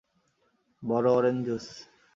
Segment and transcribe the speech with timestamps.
[0.83, 1.65] বড় orange juice.